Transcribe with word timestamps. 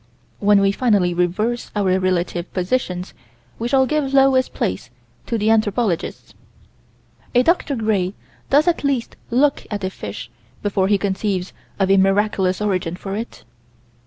When 0.39 0.61
we 0.61 0.71
finally 0.71 1.13
reverse 1.13 1.69
our 1.75 1.99
relative 1.99 2.51
positions 2.55 3.13
we 3.59 3.67
shall 3.67 3.85
give 3.85 4.15
lowest 4.15 4.51
place 4.51 4.89
to 5.27 5.37
the 5.37 5.51
anthropologists. 5.51 6.33
A 7.35 7.43
Dr. 7.43 7.75
Gray 7.75 8.15
does 8.49 8.67
at 8.67 8.83
least 8.83 9.15
look 9.29 9.63
at 9.69 9.83
a 9.83 9.91
fish 9.91 10.31
before 10.63 10.87
he 10.87 10.97
conceives 10.97 11.53
of 11.79 11.91
a 11.91 11.97
miraculous 11.97 12.61
origin 12.63 12.95
for 12.95 13.15
it. 13.15 13.43